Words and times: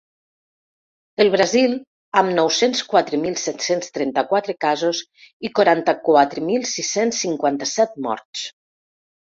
El 1.25 1.27
Brasil, 1.33 1.75
amb 2.21 2.33
nou-cents 2.39 2.81
quatre 2.95 3.19
mil 3.27 3.37
set-cents 3.43 3.93
trenta-quatre 3.99 4.57
casos 4.67 5.03
i 5.49 5.53
quaranta-quatre 5.61 6.47
mil 6.51 6.67
sis-cents 6.75 7.25
cinquanta-set 7.27 7.97
morts. 8.09 8.49